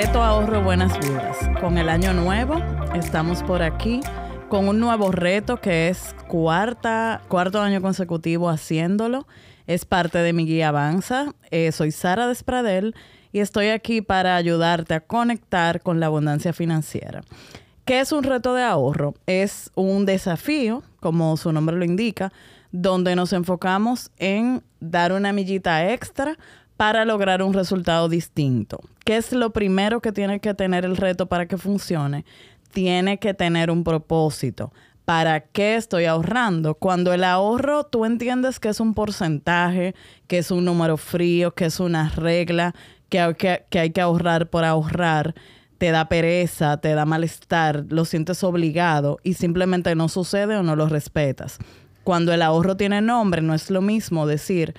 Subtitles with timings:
[0.00, 1.36] Reto Ahorro Buenas Vidas.
[1.60, 2.62] Con el año nuevo
[2.94, 3.98] estamos por aquí
[4.48, 9.26] con un nuevo reto que es cuarta, cuarto año consecutivo haciéndolo.
[9.66, 11.34] Es parte de mi guía Avanza.
[11.50, 12.94] Eh, soy Sara Despradel
[13.32, 17.22] y estoy aquí para ayudarte a conectar con la abundancia financiera.
[17.84, 19.14] ¿Qué es un reto de ahorro?
[19.26, 22.32] Es un desafío, como su nombre lo indica,
[22.70, 26.38] donde nos enfocamos en dar una millita extra
[26.78, 28.78] para lograr un resultado distinto.
[29.04, 32.24] ¿Qué es lo primero que tiene que tener el reto para que funcione?
[32.72, 34.72] Tiene que tener un propósito.
[35.04, 36.76] ¿Para qué estoy ahorrando?
[36.76, 39.96] Cuando el ahorro tú entiendes que es un porcentaje,
[40.28, 42.76] que es un número frío, que es una regla,
[43.08, 45.34] que hay que, que, hay que ahorrar por ahorrar,
[45.78, 50.76] te da pereza, te da malestar, lo sientes obligado y simplemente no sucede o no
[50.76, 51.58] lo respetas.
[52.04, 54.76] Cuando el ahorro tiene nombre, no es lo mismo decir,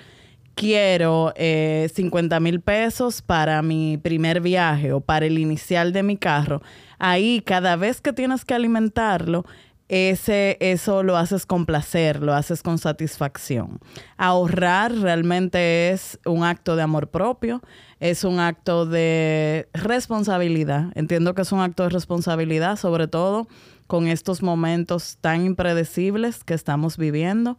[0.54, 6.16] quiero eh, 50 mil pesos para mi primer viaje o para el inicial de mi
[6.16, 6.62] carro,
[6.98, 9.44] ahí cada vez que tienes que alimentarlo,
[9.90, 13.80] ese, eso lo haces con placer, lo haces con satisfacción.
[14.16, 17.60] Ahorrar realmente es un acto de amor propio,
[17.98, 20.92] es un acto de responsabilidad.
[20.94, 23.48] Entiendo que es un acto de responsabilidad, sobre todo
[23.88, 27.58] con estos momentos tan impredecibles que estamos viviendo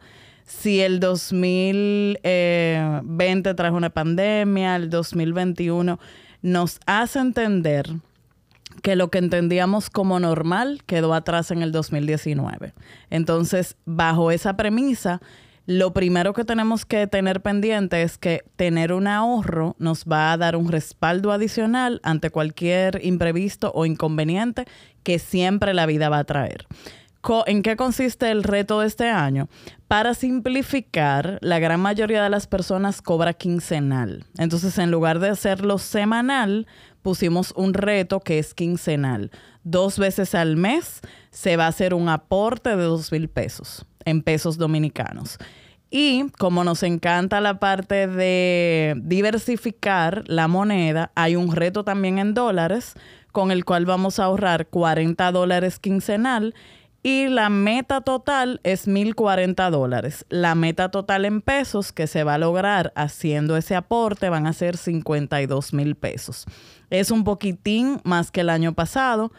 [0.59, 5.99] si el 2020 eh, trajo una pandemia, el 2021
[6.41, 7.87] nos hace entender
[8.81, 12.73] que lo que entendíamos como normal quedó atrás en el 2019.
[13.09, 15.21] Entonces, bajo esa premisa,
[15.65, 20.37] lo primero que tenemos que tener pendiente es que tener un ahorro nos va a
[20.37, 24.65] dar un respaldo adicional ante cualquier imprevisto o inconveniente
[25.03, 26.65] que siempre la vida va a traer.
[27.45, 29.47] ¿En qué consiste el reto de este año?
[29.87, 34.25] Para simplificar, la gran mayoría de las personas cobra quincenal.
[34.37, 36.67] Entonces, en lugar de hacerlo semanal,
[37.01, 39.31] pusimos un reto que es quincenal.
[39.63, 44.23] Dos veces al mes se va a hacer un aporte de dos mil pesos en
[44.23, 45.37] pesos dominicanos.
[45.91, 52.33] Y como nos encanta la parte de diversificar la moneda, hay un reto también en
[52.33, 52.95] dólares
[53.31, 56.55] con el cual vamos a ahorrar 40 dólares quincenal
[57.03, 60.25] y la meta total es 1.040 dólares.
[60.29, 64.53] La meta total en pesos que se va a lograr haciendo ese aporte van a
[64.53, 66.45] ser 52 mil pesos.
[66.91, 69.31] Es un poquitín más que el año pasado.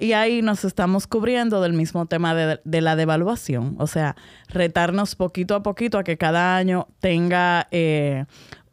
[0.00, 3.76] Y ahí nos estamos cubriendo del mismo tema de, la devaluación.
[3.78, 4.16] O sea,
[4.48, 8.24] retarnos poquito a poquito a que cada año tenga eh,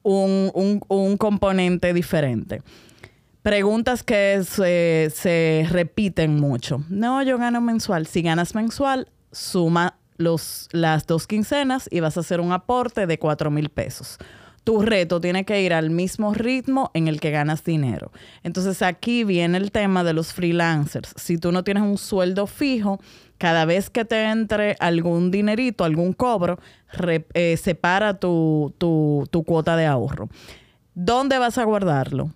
[0.01, 2.61] un, un componente diferente.
[3.47, 6.84] Preguntas que se, repiten mucho.
[6.90, 8.06] No, yo gano mensual.
[8.06, 13.18] Si ganas mensual, suma los, las dos quincenas y vas a hacer un aporte de
[13.18, 14.18] cuatro mil pesos.
[14.66, 18.12] Tu reto tiene que ir al mismo ritmo en el que ganas dinero.
[18.44, 21.13] Entonces aquí viene el tema de los freelancers.
[21.16, 23.00] Si tú no tienes un sueldo fijo,
[23.38, 26.59] cada vez que te entre algún dinerito, algún cobro,
[27.34, 30.28] eh, separa tu, tu cuota de ahorro.
[30.94, 32.34] ¿Dónde vas a guardarlo?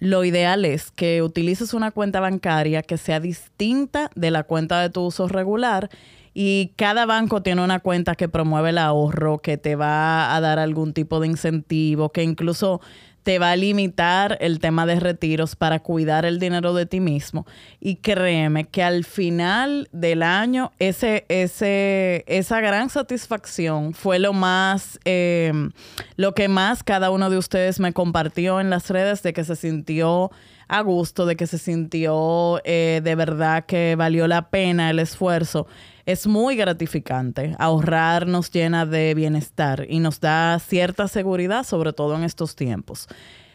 [0.00, 4.90] Lo ideal es que utilices una cuenta bancaria que sea distinta de la cuenta de
[4.90, 5.88] tu uso regular
[6.34, 10.58] y cada banco tiene una cuenta que promueve el ahorro, que te va a dar
[10.58, 12.80] algún tipo de incentivo, que incluso
[13.24, 17.46] te va a limitar el tema de retiros para cuidar el dinero de ti mismo.
[17.80, 25.00] Y créeme que al final del año, ese, ese, esa gran satisfacción fue lo más,
[25.04, 25.72] em,
[26.16, 29.56] lo que más cada uno de ustedes me compartió en las redes de que se
[29.56, 30.30] sintió
[30.68, 35.66] a gusto, de que se sintió eh, de verdad que valió la pena el esfuerzo
[36.06, 37.54] es muy gratificante.
[37.58, 43.08] Ahorrar nos llena de bienestar y nos da cierta seguridad, sobre todo en estos tiempos.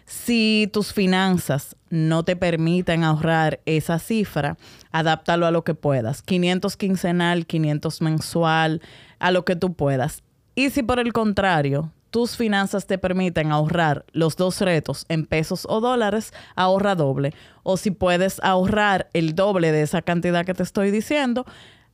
[0.05, 4.57] Si tus finanzas no te permiten ahorrar esa cifra,
[4.91, 6.23] adáptalo a lo que puedas.
[6.23, 8.81] 500 quincenal, 500 mensual,
[9.19, 10.23] a lo que tú puedas.
[10.55, 15.67] Y si por el contrario tus finanzas te permiten ahorrar los dos retos en pesos
[15.69, 17.33] o dólares, ahorra doble.
[17.61, 21.45] O si puedes ahorrar el doble de esa cantidad que te estoy diciendo,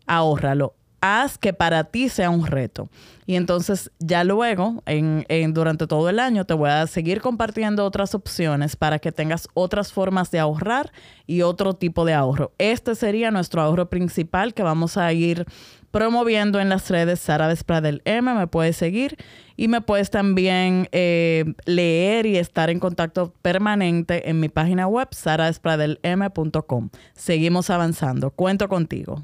[0.05, 0.75] ahórralo.
[1.01, 2.89] Haz que para ti sea un reto.
[3.27, 8.15] Y entonces ya luego, en, durante todo el año, te voy a seguir compartiendo otras
[8.15, 10.91] opciones para que tengas otras formas de ahorrar
[11.27, 12.53] y otro tipo de ahorro.
[12.57, 15.45] Este sería nuestro ahorro principal que vamos a ir
[15.91, 18.33] promoviendo en las redes Sara Despradel M.
[18.33, 19.15] Me puedes seguir
[19.55, 25.07] y me puedes también eh, leer y estar en contacto permanente en mi página web
[25.11, 26.89] saradespradelm.com.
[27.13, 28.31] Seguimos avanzando.
[28.31, 29.23] Cuento contigo.